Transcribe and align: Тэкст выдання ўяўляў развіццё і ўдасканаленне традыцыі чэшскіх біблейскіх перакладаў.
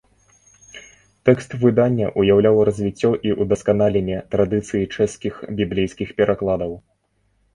Тэкст 1.27 1.51
выдання 1.63 2.07
ўяўляў 2.21 2.55
развіццё 2.69 3.11
і 3.29 3.35
ўдасканаленне 3.43 4.17
традыцыі 4.35 4.89
чэшскіх 4.95 5.33
біблейскіх 5.59 6.09
перакладаў. 6.23 6.73